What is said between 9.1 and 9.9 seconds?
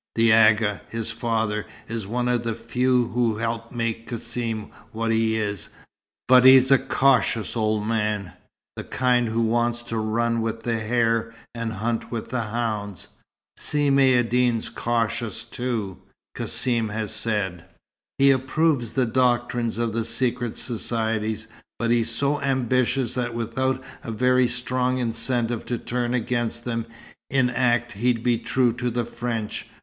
who wants